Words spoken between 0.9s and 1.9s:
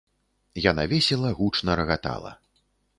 весела, гучна